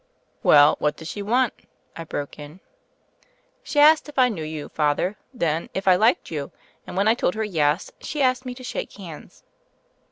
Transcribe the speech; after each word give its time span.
"Well, 0.41 0.77
what 0.79 0.95
did 0.97 1.07
she 1.07 1.21
want?" 1.21 1.53
I 1.95 2.05
broke 2.05 2.39
in. 2.39 2.59
"She 3.61 3.79
asked 3.79 4.07
me 4.07 4.09
if 4.09 4.17
I 4.17 4.29
knew 4.29 4.43
you, 4.43 4.69
Father, 4.69 5.15
then 5.31 5.69
if 5.75 5.87
I 5.87 5.93
liked 5.95 6.31
you, 6.31 6.51
and 6.87 6.97
when 6.97 7.07
I 7.07 7.13
told 7.13 7.35
her 7.35 7.43
yes, 7.43 7.91
she 7.99 8.19
asked 8.23 8.43
me 8.43 8.55
to 8.55 8.63
shake 8.63 8.93
hands. 8.93 9.43